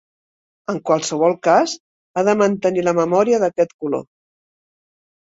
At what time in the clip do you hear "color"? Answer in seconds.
3.85-4.03